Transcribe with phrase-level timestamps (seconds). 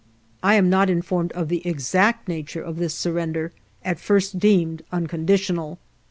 [0.51, 3.51] "I am not informed of the exact nature of this surrender,
[3.85, 5.77] at first deemed uncondi tional.